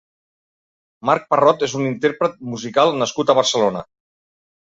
[1.09, 3.87] Marc Parrot és un intérpret musical nascut a Barcelona.